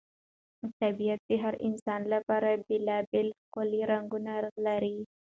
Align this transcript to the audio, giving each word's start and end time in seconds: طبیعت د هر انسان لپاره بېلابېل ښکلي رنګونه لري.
طبیعت 0.81 1.21
د 1.29 1.31
هر 1.43 1.55
انسان 1.67 2.01
لپاره 2.13 2.49
بېلابېل 2.67 3.27
ښکلي 3.41 3.81
رنګونه 3.91 4.33
لري. 4.65 4.97